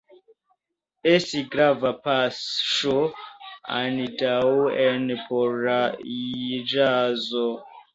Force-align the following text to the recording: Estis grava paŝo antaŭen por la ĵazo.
Estis 1.11 1.43
grava 1.55 1.91
paŝo 2.07 2.97
antaŭen 3.83 5.09
por 5.31 5.65
la 5.71 5.81
ĵazo. 6.77 7.51